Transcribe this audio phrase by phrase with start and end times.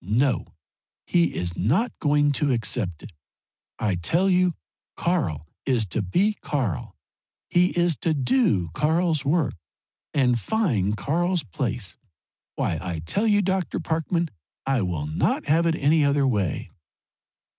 [0.03, 0.47] No
[1.05, 3.11] he is not going to accept it!
[3.77, 4.55] I tell you
[4.95, 6.95] Karl is to be Karl
[7.51, 9.53] he is to do Karl's work
[10.11, 11.97] and find Karl's place.
[12.55, 13.79] Why I tell you, Dr.
[13.79, 14.31] Parkman,
[14.65, 16.71] I will not have it any other way!"